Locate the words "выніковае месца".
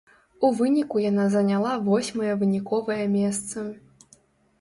2.45-3.67